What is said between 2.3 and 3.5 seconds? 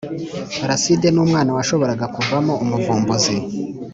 mo umuvumbuzi